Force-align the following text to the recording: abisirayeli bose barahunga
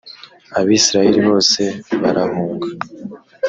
abisirayeli 0.59 1.21
bose 1.29 1.61
barahunga 2.01 2.67